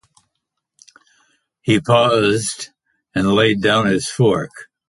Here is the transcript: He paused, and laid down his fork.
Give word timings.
He 1.61 1.79
paused, 1.79 2.69
and 3.13 3.35
laid 3.35 3.61
down 3.61 3.85
his 3.85 4.09
fork. 4.09 4.49